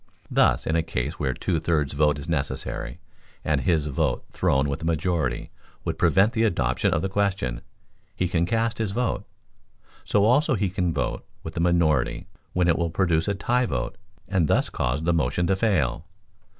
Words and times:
Thus 0.31 0.65
in 0.65 0.75
a 0.75 0.81
case 0.81 1.19
where 1.19 1.35
two 1.35 1.59
thirds 1.59 1.93
vote 1.93 2.17
is 2.17 2.27
necessary, 2.27 2.97
and 3.45 3.61
his 3.61 3.85
vote 3.85 4.25
thrown 4.31 4.67
with 4.67 4.79
the 4.79 4.85
minority 4.85 5.51
would 5.85 5.99
prevent 5.99 6.33
the 6.33 6.41
adoption 6.43 6.91
of 6.91 7.03
the 7.03 7.07
question, 7.07 7.61
he 8.15 8.27
can 8.27 8.47
cast 8.47 8.79
his 8.79 8.89
vote; 8.93 9.25
so 10.03 10.25
also 10.25 10.55
he 10.55 10.71
can 10.71 10.91
vote 10.91 11.23
with 11.43 11.53
the 11.53 11.59
minority 11.59 12.25
when 12.53 12.67
it 12.67 12.79
will 12.79 12.89
produce 12.89 13.27
a 13.27 13.35
tie 13.35 13.67
vote 13.67 13.95
and 14.27 14.47
thus 14.47 14.71
cause 14.71 15.03
the 15.03 15.13
motion 15.13 15.45
to 15.45 15.55
fail. 15.55 16.07